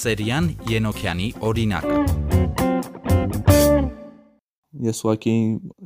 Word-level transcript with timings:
Սերյան 0.00 0.50
Ենոքյանի 0.70 1.28
օրինակը 1.50 2.19
Ես 4.80 5.00
ուղղակի 5.04 5.32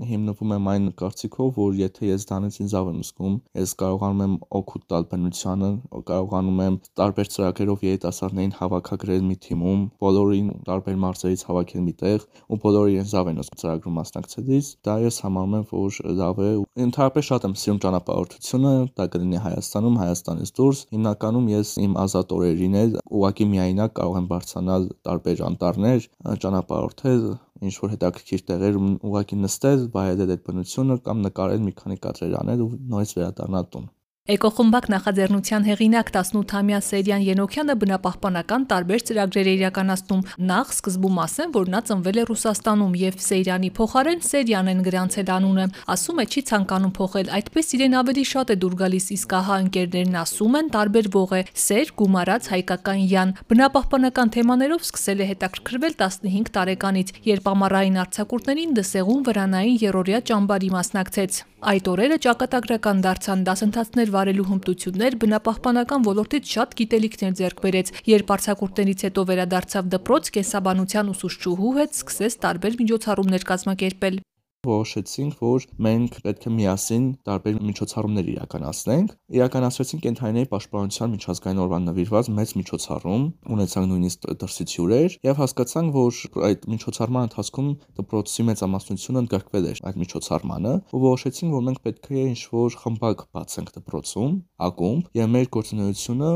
հիմնվում 0.06 0.52
եմ 0.54 0.66
այն 0.70 0.84
կարծիքով, 1.00 1.48
որ 1.58 1.78
եթե 1.80 2.10
ես 2.12 2.26
դրանից 2.30 2.58
ինձ 2.62 2.74
լավ 2.76 2.90
եմ 2.92 2.98
զգում, 3.08 3.32
ես 3.58 3.72
կարողանում 3.80 4.20
եմ 4.24 4.34
օգուտ 4.58 4.84
տալ 4.92 5.06
բնությանը, 5.10 5.70
կարողանում 6.10 6.60
եմ 6.64 6.76
տարբեր 7.00 7.30
ծրագրերով 7.34 7.82
երիտասարդներին 7.88 8.54
հավաքագրել 8.60 9.24
մի 9.30 9.36
թիմում, 9.46 9.80
բոլորին 10.04 10.52
տարբեր 10.68 11.00
մարզերից 11.04 11.42
հավաքել 11.48 11.84
միտեղ 11.88 12.26
ու 12.54 12.60
բոլորը 12.64 12.94
իրենց 12.94 13.14
լավ 13.18 13.30
են 13.34 13.42
զգում 13.42 13.60
ծրագրում 13.64 13.98
մասնակցելիս, 13.98 14.70
դա 14.86 14.94
ես 15.04 15.18
համարում 15.24 15.56
եմ, 15.58 15.66
որ 15.74 15.98
լավ 16.22 16.44
է։ 16.44 16.52
Ընդհանրապես 16.84 17.28
շատ 17.30 17.48
եմ 17.48 17.56
սիրում 17.64 17.80
ճանապարհորդությունը, 17.84 18.74
դա 18.94 19.08
կլինի 19.14 19.42
Հայաստանում, 19.44 19.98
Հայաստանից 20.04 20.54
դուրս։ 20.58 20.84
Հիմնականում 20.94 21.50
ես 21.54 21.74
իմ 21.84 21.98
ազատ 22.04 22.34
օրերին 22.38 22.78
էլ 22.84 22.96
ուղղակի 23.14 23.46
միայնակ 23.54 23.94
կարող 23.98 24.18
եմ 24.20 24.28
բարձրանալ 24.34 24.88
տարբեր 25.08 25.44
անտառներ, 25.50 26.08
ճանապարհորդել 26.44 27.26
ինչ 27.68 27.74
որ 27.82 27.92
հետաքրքիր 27.94 28.44
տեղեր 28.50 28.78
ուղղակի 28.84 29.38
նստել, 29.44 29.84
վայելել 29.94 30.32
այդ 30.34 30.42
բնությունը 30.48 30.96
կամ 31.08 31.26
նկարել 31.28 31.66
մի 31.68 31.76
քանի 31.80 31.98
կադրեր 32.06 32.38
անել 32.44 32.64
ու 32.64 32.70
նորից 32.94 33.14
վերադառնալ 33.18 33.68
տուն։ 33.74 33.86
Էկոխմբակ 34.24 34.86
նախաձեռնության 34.88 35.66
հեղինակ 35.68 36.10
18-ամյա 36.16 36.78
Սերյան 36.86 37.24
Ենոքյանը 37.26 37.74
բնապահպանական 37.82 38.62
տարբեր 38.70 39.02
ծրագրեր 39.10 39.50
է 39.50 39.52
իրականացնում։ 39.58 40.22
Նախ 40.48 40.70
սկզբում 40.72 41.18
ասեմ, 41.24 41.52
որ 41.52 41.68
նա 41.74 41.82
ծնվել 41.90 42.20
է 42.22 42.24
Ռուսաստանում 42.30 42.94
եւ 43.02 43.18
Սերյանի 43.20 43.70
փոխարեն 43.76 44.24
Սերյան 44.24 44.70
են 44.72 44.80
գրանցել 44.88 45.28
անունը։ 45.36 45.66
Ասում 45.92 46.24
է 46.24 46.26
չի 46.32 46.42
ցանկանում 46.48 46.94
փոխել, 46.96 47.28
այդպես 47.36 47.68
իրեն 47.76 47.98
ավելի 48.00 48.24
շատ 48.32 48.48
է 48.48 48.56
դուր 48.64 48.78
գալիս, 48.80 49.06
իսկ 49.12 49.36
ահա 49.44 49.60
ընկերներն 49.68 50.18
ասում 50.24 50.56
են 50.64 50.72
տարբերվող 50.72 51.36
է 51.36 51.42
Սեր 51.68 51.94
գումարած 52.00 52.48
հայկական 52.54 53.04
Յան։ 53.12 53.36
Բնապահպանական 53.52 54.34
թեմաներով 54.40 54.88
սկսել 54.88 55.20
է 55.20 55.28
հետաքրքրվել 55.34 56.00
15 56.00 56.54
տարեկանից, 56.56 57.16
երբ 57.28 57.52
ամառային 57.52 58.00
արձակուրդներին 58.08 58.76
դսեղուն 58.80 59.24
վրանային 59.28 59.82
երորյա 59.84 60.24
ճամբարի 60.32 60.72
մասնակցեց։ 60.80 61.44
Այդ 61.64 61.86
օրերը 61.88 62.16
ճակատագրական 62.20 62.98
դարձան 63.06 63.44
դասընթացներ 63.46 64.10
վարելու 64.12 64.44
հմտություններ, 64.50 65.14
բնապահպանական 65.22 66.04
ոլորտից 66.04 66.50
շատ 66.56 66.74
գիտելիքներ 66.80 67.32
ձեռք 67.38 67.62
բերեց, 67.64 67.92
երբ 68.10 68.34
արձակուրդներից 68.36 69.04
հետո 69.08 69.24
վերադարձավ 69.32 69.88
դպրոց, 69.96 70.30
կենսաբանության 70.36 71.12
ուսուցչուհու 71.14 71.74
հետ 71.80 71.98
սկսեց 72.04 72.38
տարբեր 72.44 72.78
միջոցառումներ 72.84 73.48
կազմակերպել 73.48 74.20
որոշեցինք, 74.68 75.34
որ 75.44 75.66
մենք 75.86 76.18
պետք 76.24 76.44
է 76.44 76.52
միասին 76.54 77.04
տարբեր 77.28 77.58
միջոցառումներ 77.68 78.30
իրականացնենք։ 78.34 79.14
Իրականացրեցինք 79.34 80.04
կենթանիների 80.04 80.48
պաշտպանության 80.54 81.14
միջազգային 81.14 81.62
օրվան 81.64 81.88
նվիրված 81.88 82.30
մեծ 82.38 82.54
միջոցառում, 82.60 83.24
ունեցանք 83.54 83.88
նույնիսկ 83.94 84.28
դրսից 84.44 84.74
հյուրեր 84.74 85.16
եւ 85.24 85.40
հասկացանք, 85.44 85.94
որ 85.94 86.20
այդ 86.48 86.66
միջոցառման 86.74 87.28
ընթացքում 87.28 87.68
դպրոցի 87.98 88.46
մեծամասնությունը 88.48 89.22
ընդգրկվել 89.24 89.68
էր 89.74 89.82
այդ 89.84 89.96
միջոցառմանը 90.04 90.74
ու 90.94 91.02
որոշեցինք, 91.04 91.54
որ 91.54 91.64
մենք 91.68 91.80
պետք 91.84 92.08
է 92.14 92.24
ինչ-որ 92.34 92.78
խմբակ 92.84 93.24
բացենք 93.34 93.68
դպրոցում, 93.74 94.32
ակումբ 94.64 95.18
եւ 95.18 95.30
մեր 95.34 95.48
գործունեությունը 95.54 96.30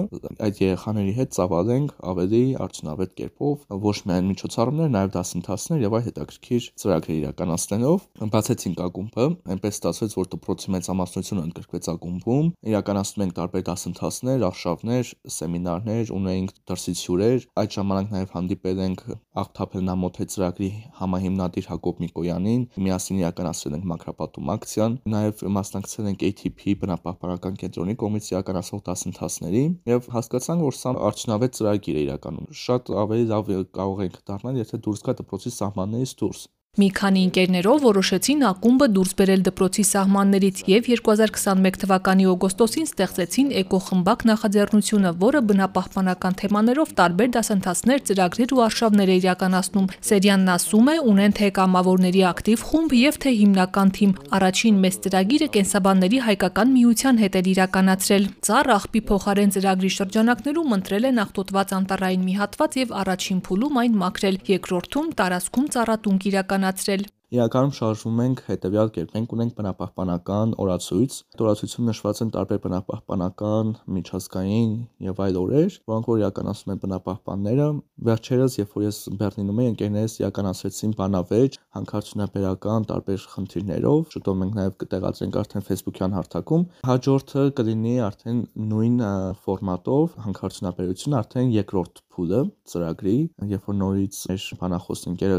այդ 0.48 0.62
երեխաների 0.62 1.14
հետ 1.18 1.34
ծավալենք 1.38 1.94
ավելի 2.12 2.42
արդյունավետ 2.64 3.12
կերպով, 3.18 3.56
ոչ 3.88 3.96
միայն 4.08 4.28
միջոցառումներ, 4.32 4.90
նաեւ 4.98 5.12
դասընթացներ 5.18 5.82
եւ 5.84 5.96
այլ 5.98 6.04
հետաքրքիր 6.08 6.68
ծրագրեր 6.82 7.18
իրականացնելով 7.18 8.06
բացեցինք 8.18 8.80
ակումբը, 8.82 9.24
այնպես 9.54 9.76
ստացվեց, 9.78 10.14
որ 10.18 10.28
դպրոցի 10.32 10.72
մեծամասնությունը 10.74 11.42
ընդգրկվեց 11.48 11.88
ակումբում, 11.92 12.48
իրականացնում 12.72 13.24
ենք 13.24 13.34
տարբեր 13.38 13.64
դասընթացներ, 13.68 14.44
արշավներ, 14.48 15.12
սեմինարներ, 15.38 16.10
ունեինք 16.18 16.50
դրսից 16.68 17.02
հյուրեր, 17.06 17.46
այդ 17.62 17.76
ժամանակ 17.78 18.10
նաև 18.16 18.34
հանդիպել 18.34 18.82
ենք 18.88 19.04
Աղթափելնամոթե 19.38 20.24
ծրագրի 20.34 20.68
համահիմնադիր 20.98 21.68
Հակոբ 21.70 22.00
Միկոյանին, 22.02 22.64
միասին 22.88 23.20
իրականացրել 23.22 23.76
ենք 23.78 23.86
մակրապատում 23.92 24.52
ակցիան, 24.58 24.96
նաև 25.14 25.44
մասնակցել 25.58 26.10
ենք 26.10 26.26
ATP 26.28 26.74
բնապահպանական 26.82 27.58
կենտրոնի 27.62 27.96
կողմից 28.02 28.30
իրականացող 28.34 28.82
դասընթացների 28.88 29.64
եւ 29.94 30.10
հասկացանք, 30.18 30.66
որ 30.66 30.78
սա 30.82 30.94
արդյունավետ 31.08 31.58
ծրագիր 31.58 31.98
է 31.98 32.04
իրականում։ 32.08 32.52
Շատ 32.66 32.94
ավելի 33.06 33.26
լավ 33.30 33.52
կարող 33.78 34.06
ենք 34.08 34.22
դառնալ, 34.32 34.62
եթե 34.64 34.82
դուրս 34.88 35.04
գա 35.06 35.18
դպրոցի 35.22 35.54
սահմաններից 35.58 36.14
դուրս։ 36.18 36.48
Մի 36.78 36.88
քանի 36.94 37.22
ընկերներով 37.26 37.80
որոշեցին 37.82 38.42
ակումբը 38.46 38.86
դուրս 38.94 39.12
բերել 39.18 39.40
դպրոցի 39.48 39.84
սահմաններից 39.88 40.58
եւ 40.70 40.88
2021 40.90 41.78
թվականի 41.82 42.26
օգոստոսին 42.30 42.84
ստեղծեցին 42.86 43.48
Էկոխմբակ 43.62 44.20
նախաձեռնությունը, 44.30 45.10
որը 45.22 45.40
բնապահպանական 45.48 46.36
թեմաներով 46.38 46.92
տարբեր 47.00 47.32
դասընթացներ, 47.34 48.04
ծրագրեր 48.06 48.54
ու 48.54 48.62
արշավներ 48.68 49.10
է 49.10 49.16
իրականացնում։ 49.18 49.88
Սերյանն 50.06 50.52
ասում 50.54 50.86
է, 50.86 50.94
ունեն 51.10 51.34
թե 51.34 51.48
կամավորների 51.58 52.22
ակտիվ 52.30 52.62
խումբ 52.68 52.94
եւ 52.98 53.18
թե 53.26 53.34
հիմնական 53.42 53.92
թիմ։ 53.98 54.14
Առաջին 54.38 54.78
մեծ 54.86 55.00
ծրագիրը 55.02 55.50
կենսաբանների 55.58 56.22
հայկական 56.28 56.72
միության 56.78 57.20
հետ 57.26 57.40
էր 57.42 57.50
իրականացրել։ 57.58 58.30
Ծառ 58.46 58.72
աղբի 58.78 59.02
փոխարեն 59.10 59.52
ծրագրի 59.58 59.92
շրջանակներում 59.98 60.78
ընտրել 60.78 61.10
են 61.10 61.20
աղտոտված 61.26 61.76
անտառային 61.78 62.22
մի 62.28 62.34
հատված 62.38 62.78
եւ 62.78 62.96
առաջին 63.02 63.42
փուլում 63.48 63.78
այն 63.82 63.98
մաքրել։ 63.98 64.40
Երկրորդում 64.48 65.08
տարածքում 65.18 65.68
ծառատունկ 65.74 66.28
իրականացրել 66.28 66.67
իրականացրել 66.68 67.08
Իրականում 67.28 67.72
շարժվում 67.76 68.20
ենք 68.24 68.38
հետևյալ 68.48 68.90
կերպ։ 68.92 69.10
Մենք 69.14 69.32
ունենք 69.36 69.50
բնապահպանական 69.58 70.52
օրացույց։ 70.64 71.16
օրացույցում 71.44 71.88
նշված 71.90 72.20
են 72.24 72.30
տարբեր 72.36 72.60
բնապահպանական, 72.64 73.72
միջազգային 73.96 74.70
եւ 75.08 75.20
այլ 75.26 75.36
օրեր, 75.42 75.76
որոնք 75.92 76.08
որ 76.08 76.22
իրականացնում 76.22 76.72
են 76.72 76.80
բնապահպանները։ 76.84 77.68
Վերջերս, 78.08 78.56
երբ 78.62 78.72
որ 78.78 78.86
ես 78.88 79.02
Բեռլինում 79.20 79.60
էի, 79.60 79.68
ընկերներս 79.74 80.16
իրականացրեցին 80.24 80.96
բանավեճ 81.04 81.60
հանքարդյունաբերական 81.76 82.88
տարբեր 82.88 83.28
խնդիրներով։ 83.36 84.02
Շուտով 84.16 84.40
մենք 84.40 84.58
նաեւ 84.62 84.74
կտեղադրենք 84.88 85.40
արդեն 85.44 85.68
Facebook-յան 85.68 86.16
հարթակում։ 86.16 86.66
Հաջորդը 86.88 87.46
կլինի 87.60 87.96
արդեն 88.08 88.42
նույն 88.72 89.00
ֆորմատով 89.44 90.20
հանքարդյունաբերություն 90.24 91.20
արդեն 91.20 91.56
երկրորդ 91.60 92.04
փուլը 92.18 92.38
ծրագրի, 92.66 93.16
երբ 93.52 93.66
որ 93.70 93.76
նորից 93.78 94.16
մեր 94.28 94.44
բանախոս 94.58 95.02
ընկերը 95.12 95.36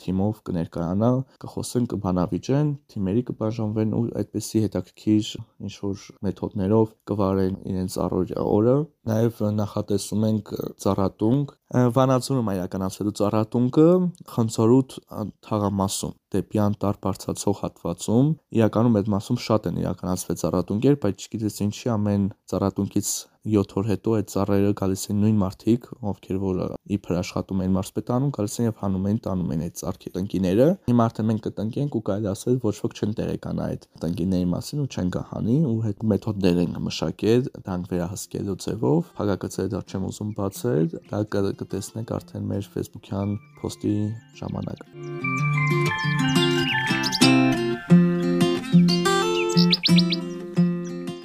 թիմով 0.00 0.38
կներկայանա, 0.48 1.10
կխոսեն, 1.44 1.88
կբանավիճեն, 1.92 2.70
թիմերի 2.94 3.24
կբաժանվեն 3.30 3.92
ու 3.98 4.02
այդպեսի 4.22 4.62
հետաքրքիր 4.64 5.30
ինչ 5.68 5.74
որ 5.84 6.06
մեթոդներով 6.24 6.94
կվարեն 7.12 7.58
իրենց 7.74 7.98
առօրյա 8.08 8.46
օրը։ 8.54 8.76
Նաև 9.04 9.40
նախատեսում 9.58 10.26
ենք 10.30 10.52
ծառատունկ, 10.84 11.52
Վանաձորում 11.74 12.48
իրականացվելու 12.54 13.12
ծառատունկը 13.18 13.86
Խնձորուտ 14.30 14.96
թաղամասում 15.44 16.14
դեպի 16.34 16.60
անտառ 16.64 16.98
բարձրացող 17.04 17.60
հատվածում 17.64 18.30
իրականում 18.58 18.98
այդ 19.00 19.12
մասում 19.14 19.38
շատ 19.44 19.68
են 19.70 19.78
իրականացվել 19.84 20.40
ծառատունկեր, 20.44 20.98
բայց 21.04 21.24
չգիտես 21.26 21.60
ինչի 21.66 21.92
ամեն 21.94 22.26
ծառատունկից 22.52 23.14
7 23.44 23.74
օր 23.76 23.88
հետո 23.90 24.12
այդ 24.16 24.28
ծառերը 24.32 24.68
գալիս 24.80 25.02
են 25.12 25.18
նույն 25.20 25.40
մարդիկ, 25.40 25.88
ովքեր 26.10 26.36
որ 26.44 26.60
իբր 26.96 27.16
աշխատում 27.18 27.58
են 27.64 27.74
մարզպետանում, 27.74 28.30
գալիս 28.38 28.54
են 28.56 28.68
եւ 28.70 28.78
հանում 28.80 29.08
են, 29.10 29.18
տանում 29.26 29.50
են 29.54 29.64
այդ 29.66 29.74
ծառքի 29.80 30.12
տնկիները։ 30.14 30.68
Հիմա 30.88 31.08
արդեն 31.10 31.28
մենք 31.28 31.42
կտնկենք 31.44 31.98
ու 31.98 32.02
կարելի 32.08 32.30
ասել 32.32 32.56
ոչ 32.64 32.74
ոք 32.80 32.96
չեն 32.96 33.12
տեղեկանա 33.20 33.66
այդ 33.74 33.84
տնկիների 34.04 34.48
մասին 34.54 34.80
ու 34.84 34.88
չեն 34.94 35.12
գահանի 35.18 35.58
ու 35.68 35.76
հետ 35.84 36.06
մեթոդներ 36.14 36.62
են 36.64 36.80
մշակել 36.88 37.44
դրանք 37.52 37.92
վերահսկելու 37.92 38.58
ձևով։ 38.64 38.93
Հակակցել 39.18 39.72
դա 39.74 39.82
չեմ 39.88 40.06
ուզում 40.10 40.30
բացել, 40.38 40.88
դա 41.10 41.24
կտեսնեք 41.32 42.14
արդեն 42.18 42.48
մեր 42.52 42.70
Facebook-յան 42.76 43.36
post-ի 43.62 43.98
ժամանակ։ 44.40 45.53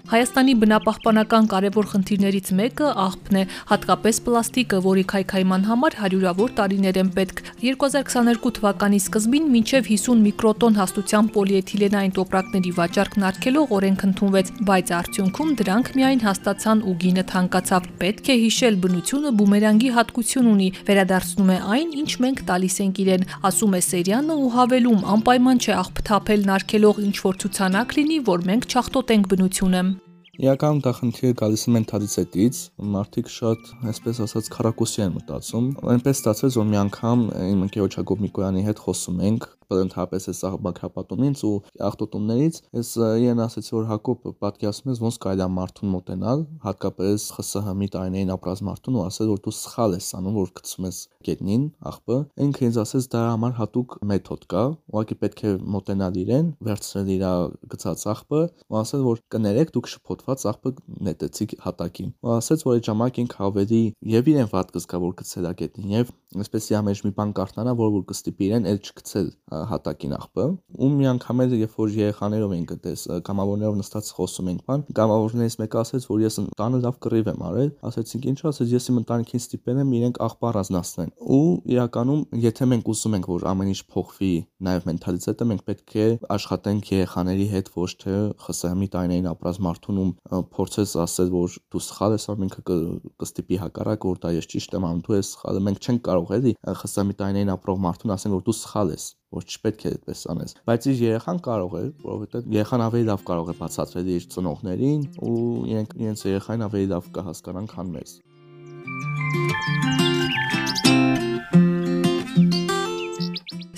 Հայաստանի 0.10 0.54
բնապահպանական 0.58 1.48
կարևոր 1.52 1.88
խնդիրներից 1.90 2.48
մեկը 2.58 2.88
աղբն 2.98 3.36
է, 3.38 3.42
հատկապես 3.70 4.20
պլաստիկը, 4.26 4.78
որի 4.82 5.04
քայքայման 5.12 5.68
համար 5.70 5.98
հարյուրավոր 6.00 6.56
տարիներ 6.60 6.98
են 6.98 7.12
պետք։ 7.14 7.44
2022 7.62 8.52
թվականի 8.58 9.00
սկզբին 9.04 9.46
մինչև 9.54 9.86
50 9.90 10.24
միկրոտոն 10.26 10.80
հաստության 10.80 11.30
պոլիէթիլենային 11.36 12.16
տոպրակների 12.18 12.74
վաճառքն 12.80 13.28
արգելող 13.30 13.76
օրենք 13.78 14.06
ընդունվեց, 14.10 14.52
բայց 14.66 14.94
արդյունքում 14.98 15.54
դրանք 15.62 15.94
միայն 16.00 16.26
հաստացան 16.26 16.84
ու 16.90 16.96
գինը 17.06 17.26
թանկացավ։ 17.30 17.88
Պետք 18.02 18.34
է 18.34 18.40
հիշել, 18.50 18.82
բնությունը 18.90 19.34
բումերանգի 19.38 19.94
հատկություն 20.00 20.50
ունի, 20.58 20.70
վերադարձնում 20.90 21.54
է 21.54 21.60
այն, 21.78 21.96
ինչ 22.02 22.12
մենք 22.26 22.44
տալիս 22.50 22.82
ենք 22.90 23.04
իրեն, 23.06 23.30
ասում 23.54 23.78
է 23.78 23.86
Սերյանը 23.94 24.42
ու 24.42 24.52
հավելում, 24.58 25.08
անպայման 25.20 25.64
չէ 25.70 25.74
աղբ 25.86 26.04
թափել 26.10 26.50
նարկելով 26.50 27.06
ինչ 27.06 27.16
որ 27.30 27.42
ցուցանակ 27.46 27.98
լինի, 28.00 28.22
որ 28.34 28.48
մենք 28.50 28.70
չախտոտենք 28.74 29.34
բնությունը։ 29.36 29.99
Իրականում 30.40 30.78
դա 30.86 30.92
խնդիրը 30.96 31.36
գալիս 31.36 31.64
է 31.68 31.72
մենթալիտետից, 31.76 32.60
մարդիկ 32.96 33.32
շատ, 33.34 33.72
այսպես 33.92 34.22
ասած, 34.24 34.46
քարակոսի 34.54 35.02
են 35.04 35.16
մտածում։ 35.18 35.66
Այնպես 35.94 36.22
ստացվեց, 36.22 36.58
որ 36.62 36.70
մի 36.70 36.80
անգամ 36.86 37.26
իմ 37.50 37.66
ընկերոջ 37.66 37.98
Հակոբ 38.00 38.24
Միկոյանի 38.24 38.64
հետ 38.70 38.84
խոսում 38.86 39.20
ենք 39.28 39.50
ընդհանրապես 39.80 40.28
այս 40.30 40.42
աղբակրապատումից 40.50 41.44
ու 41.50 41.54
ախտոտումներից 41.90 42.60
ես 42.80 42.92
իրեն 43.00 43.44
ասեցի 43.46 43.74
որ 43.76 43.86
Հակոբ 43.90 44.28
պատկերացնում 44.44 44.94
ես 44.94 45.02
ոնց 45.06 45.20
կարելի 45.26 45.46
է 45.46 45.50
մարդուն 45.60 45.94
մոտենալ 45.94 46.44
հատկապես 46.66 47.26
ԽՍՀՄ-ի 47.40 47.90
տարիներին 47.96 48.34
ապրած 48.36 48.64
մարդուն 48.70 48.98
ու 49.00 49.04
ասել 49.10 49.30
որ 49.34 49.42
դու 49.46 49.56
սխալ 49.60 49.96
ես 50.00 50.10
անում 50.20 50.38
որ 50.40 50.52
գցում 50.60 50.88
ես 50.90 51.00
գետնին 51.30 51.64
աղբը 51.90 52.18
ինքը 52.46 52.66
ինձ 52.70 52.80
ասեց 52.84 53.10
դա 53.14 53.22
համար 53.30 53.54
հատուկ 53.60 53.96
մեթոդ 54.10 54.46
կա 54.50 54.64
ուղղակի 54.90 55.18
պետք 55.24 55.44
է 55.50 55.54
մոտենալ 55.76 56.20
իրեն 56.24 56.52
վերցնել 56.70 57.12
իր 57.16 57.26
գցած 57.74 58.06
աղբը 58.14 58.42
ու 58.70 58.80
ասել 58.80 59.06
որ 59.10 59.22
կներեք 59.36 59.74
դուք 59.76 59.90
շփոթված 59.94 60.46
աղբը 60.54 60.74
նետեցիք 61.10 61.56
հատակին 61.66 62.14
ու 62.26 62.34
ասեց 62.40 62.66
որ 62.70 62.80
այդ 62.80 62.90
ժամանակ 62.90 63.22
ինքը 63.24 63.44
ավելի 63.50 63.82
եւ 64.16 64.32
իրեն 64.34 64.52
վատ 64.54 64.74
կզգա 64.76 65.02
որ 65.06 65.16
գցել 65.20 65.50
է 65.50 65.54
գետնին 65.60 65.96
եւ 66.00 66.14
այսպես 66.38 66.66
իա 66.70 66.80
մեջ 66.86 67.00
մի 67.08 67.12
բան 67.18 67.32
կարթնանա 67.40 67.72
որ 67.80 67.88
որ 67.96 68.04
կստիպի 68.10 68.46
իրեն 68.50 68.68
էլ 68.70 68.80
չգցել 68.86 69.30
հատակին 69.70 70.12
աղբը 70.20 70.44
ու 70.78 70.90
մի 70.94 71.08
անգամ 71.10 71.42
էլ 71.46 71.56
երբ 71.58 71.78
որ 71.80 71.96
երեխաներով 72.00 72.54
ենք 72.54 72.74
դες 72.84 73.06
կամավորներով 73.26 73.80
նստած 73.80 74.12
խոսում 74.20 74.52
ենք 74.54 74.62
բան 74.70 74.84
կամավորներից 75.00 75.58
մեկը 75.64 75.80
ասեց 75.82 76.06
որ 76.10 76.22
ես 76.26 76.38
տանը 76.60 76.82
լավ 76.86 77.00
կռիվ 77.06 77.32
եմ 77.34 77.42
արել 77.50 77.72
ասեցինք 77.90 78.28
ինչ 78.30 78.40
ասեց 78.50 78.76
ես 78.78 78.90
իմ 78.94 79.00
ընտանիքին 79.02 79.44
ստիպել 79.50 79.82
եմ 79.82 79.94
իրենք 80.00 80.22
աղբը 80.30 80.50
առանձնացնեն 80.50 81.12
ու 81.40 81.50
իրականում 81.74 82.22
եթե 82.46 82.70
մենք 82.70 82.92
ուզում 82.94 83.18
ենք 83.18 83.30
որ 83.34 83.48
ամեն 83.50 83.74
ինչ 83.74 83.82
փոխվի 83.90 84.32
նաեւ 84.70 84.88
մենթալիտետը 84.90 85.50
մենք 85.50 85.66
պետք 85.70 85.98
է 86.00 86.08
աշխատենք 86.36 86.92
երեխաների 86.94 87.48
հետ 87.54 87.72
ոչ 87.80 87.92
թե 88.04 88.16
ԽՍՀՄ-ի 88.46 88.90
տարիներին 88.94 89.30
ապրած 89.34 89.60
մարդուն 89.66 90.02
ում 90.04 90.12
փորձես 90.54 90.96
ասել 91.06 91.30
որ 91.34 91.58
դու 91.74 91.84
սխալ 91.90 92.16
ես 92.18 92.28
անում 92.34 92.46
ինքը 92.50 92.78
կստիպի 93.24 93.60
հակառակ 93.64 94.08
որ 94.10 94.20
դա 94.26 94.34
ես 94.36 94.50
ճիշտ 94.54 94.76
եմ 94.80 94.88
անում 94.90 95.04
դու 95.08 95.18
ես 95.20 95.32
սխալը 95.36 95.64
մենք 95.70 95.80
չենք 95.90 96.04
կարող 96.10 96.19
էլի 96.40 96.54
ԽՍՀՄ-ի 96.80 97.16
տարիներին 97.20 97.54
ապրող 97.56 97.78
մարդուն 97.86 98.14
ասեն 98.16 98.36
որ 98.36 98.44
դու 98.50 98.58
սխալ 98.60 98.92
ես 98.96 99.06
որ 99.38 99.44
չպետք 99.50 99.80
է 99.80 99.92
այդպես 99.94 100.20
անես 100.34 100.52
բայց 100.70 100.82
իր 100.90 100.98
երեխան 101.06 101.40
կարող 101.48 101.72
է 101.80 101.84
որովհետեւ 102.10 102.52
երեխան 102.60 102.86
ավելի 102.90 103.06
լավ 103.14 103.26
կարող 103.30 103.48
է 103.54 103.58
բացատրել 103.62 104.14
իր 104.18 104.30
ծնողներին 104.36 105.02
ու 105.30 105.40
իրենք 105.70 105.98
իրենց 106.04 106.28
երեխային 106.34 106.68
ավելի 106.70 106.88
լավ 106.96 107.10
կհասկանան 107.20 107.74
քան 107.76 107.98
մեզ 107.98 108.12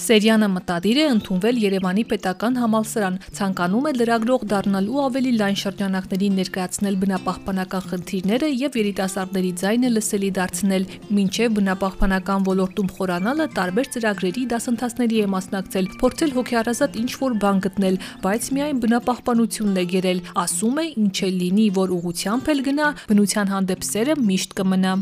Սերյանը 0.01 0.47
մտադիր 0.49 0.97
է 0.97 1.03
ընդունվել 1.11 1.57
Երևանի 1.61 2.03
պետական 2.09 2.55
համալսարան, 2.57 3.17
ցանկանում 3.37 3.85
է 3.85 3.91
լրագրող 3.99 4.45
դառնալ 4.49 4.87
ու 4.89 5.01
ավելի 5.03 5.33
լայն 5.41 5.59
շրջանակներին 5.61 6.39
ներկայացնել 6.41 6.97
բնապահպանական 7.03 7.85
խնդիրները 7.91 8.49
եւ 8.61 8.79
երիտասարդների 8.81 9.51
ձայնը 9.61 9.93
լսելի 9.93 10.31
դարձնել։ 10.39 10.89
Մինչեւ 11.21 11.53
բնապահպանական 11.61 12.49
ոլորտում 12.49 12.91
խորանալը 12.97 13.47
տարբեր 13.61 13.93
ծրագրերի 13.93 14.43
դասընթացների 14.57 15.21
է 15.21 15.29
մասնակցել, 15.37 15.93
փորձել 16.01 16.35
հոգեարազատ 16.41 16.99
ինչ-որ 17.05 17.39
բան 17.45 17.63
գտնել, 17.69 18.03
բայց 18.25 18.51
միայն 18.57 18.83
բնապահպանությունն 18.87 19.81
է 19.85 19.87
գերել։ 19.93 20.25
Ասում 20.49 20.81
է, 20.81 20.85
ինչ 21.05 21.17
էլ 21.29 21.41
լինի, 21.45 21.71
որ 21.77 21.97
ուղությամբ 22.01 22.53
էլ 22.55 22.67
գնա, 22.71 22.93
բնության 23.11 23.57
հանդեպ 23.57 23.89
սերը 23.91 24.21
միշտ 24.25 24.61
կմնա։ 24.61 24.95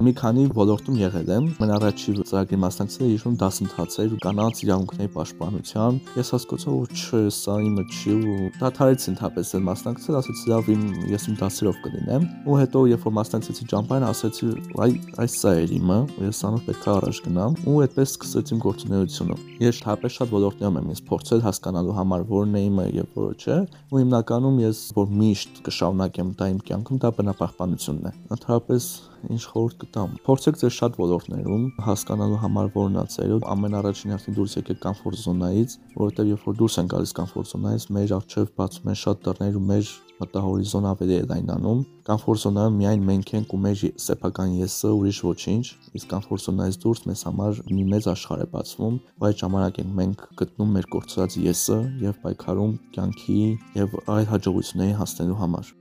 Մի 0.00 0.14
քանի 0.16 0.42
ոլորտում 0.56 0.94
եղել 0.96 1.30
եմ։ 1.34 1.46
Մեն 1.60 1.70
առաջի 1.74 2.12
ծրագրի 2.30 2.58
մասնակցել 2.62 3.02
եմ 3.04 3.10
իշխում 3.18 3.34
դասընթացեր 3.42 4.12
կանանց 4.24 4.60
իրավունքների 4.64 5.10
պաշտպանության։ 5.12 5.98
Ես 6.16 6.30
հասկացա 6.34 6.72
որ 6.72 6.94
չէ, 6.96 7.20
սա 7.36 7.56
իմը 7.66 7.84
չի 7.84 8.14
ու 8.16 8.48
դադարեցի 8.62 9.10
ընդհանրապես 9.12 9.52
այդ 9.58 9.66
մասնակցել, 9.68 10.16
ասեցի 10.20 10.48
լավ 10.54 10.70
իմ 10.72 10.86
ես 11.10 11.28
իմ 11.28 11.36
դասերով 11.42 11.82
կլինեմ։ 11.84 12.24
Ու 12.48 12.56
հետո 12.60 12.84
երբ 12.88 13.04
որ 13.10 13.14
մասնակցեցի 13.20 13.68
ճամփային, 13.74 14.08
ասեցի 14.08 14.48
այ 14.80 14.96
այս 15.20 15.36
սա 15.36 15.52
էր 15.60 15.76
իմը, 15.76 16.00
ես 16.30 16.42
անով 16.48 16.64
պետք 16.70 16.88
է 16.88 16.92
առաջ 16.96 17.20
գնամ 17.28 17.60
ու 17.68 17.76
այդպես 17.84 18.16
սկսեցի 18.16 18.56
իմ 18.56 18.64
գործունեությունը։ 18.64 19.38
Ես 19.60 19.82
հապես 19.84 20.16
շատ 20.16 20.34
ոլորտներում 20.40 20.80
եմ 20.80 20.90
ես 20.96 21.04
փորձել 21.10 21.44
հասկանալու 21.44 21.96
համար 22.00 22.26
որն 22.30 22.56
է 22.56 22.64
իմը 22.70 22.88
եւ 22.96 23.20
որը 23.20 23.36
չէ, 23.44 23.60
ու 23.90 24.00
հիմնականում 24.00 24.60
ես 24.64 24.82
որ 24.96 25.14
միշտ 25.20 25.62
կշարունակեմ 25.68 26.34
դա 26.40 26.50
իմ 26.54 26.60
կյանքում, 26.70 27.00
դա 27.04 27.14
բնապահպանությունն 27.20 28.10
է։ 28.10 28.14
Ընդհանրապես 28.38 28.92
ինչ 29.30 29.42
խորհուրդ 29.50 29.76
կտամ։ 29.84 30.12
Փորձեք 30.26 30.60
ձեր 30.60 30.74
շատ 30.76 30.98
ոլորտներում 31.00 31.64
հասկանալու 31.86 32.40
համար 32.44 32.70
որն 32.76 33.00
է 33.00 33.04
ծերը։ 33.14 33.40
Ամենառաջին 33.54 34.14
հերթին 34.14 34.36
դուրս 34.40 34.56
եկեք 34.60 34.80
կոմֆորտ 34.84 35.20
զոնայից, 35.24 35.74
որովհետև 36.00 36.30
երբ 36.30 36.46
որ 36.50 36.60
դուրս 36.60 36.78
են 36.80 36.90
գալիս 36.94 37.16
կոմֆորտ 37.20 37.50
զոնայից, 37.50 37.88
մեր 37.96 38.14
առջև 38.20 38.54
բացում 38.60 38.90
են 38.90 39.00
շատ 39.00 39.26
դռներ 39.26 39.58
ու 39.60 39.66
մեր 39.70 39.90
մտահորիզոն 40.20 40.86
ավելի 40.90 41.14
է 41.16 41.20
լայնանում։ 41.30 41.78
Կոմֆորտ 42.10 42.42
զոնայում 42.44 42.76
միայն 42.80 43.04
մենք 43.08 43.30
ենք 43.38 43.54
ու 43.56 43.60
մեր 43.64 43.84
սեփական 44.04 44.54
եսը, 44.60 44.90
ուրիշ 45.00 45.20
ոչինչ։ 45.30 45.64
Իսկ 46.00 46.10
կոմֆորտ 46.10 46.44
զոնայից 46.44 46.78
դուրս 46.84 47.02
մեզ 47.08 47.24
համար 47.30 47.60
մի 47.70 47.84
մեծ 47.94 48.08
աշխարհ 48.12 48.44
է 48.44 48.48
բացվում, 48.54 49.00
ու 49.20 49.28
այդ 49.30 49.40
ժամանակ 49.44 49.80
ենք 49.80 49.92
մենք 50.00 50.24
գտնում 50.40 50.74
մեր 50.76 50.90
կորցրած 50.96 51.38
եսը 51.46 51.78
եւ 52.04 52.20
պայքարում 52.26 52.74
կյանքի 52.96 53.40
եւ 53.80 54.00
այլ 54.16 54.30
հաջողությունների 54.34 54.98
հասնելու 55.00 55.40
համար։ 55.40 55.74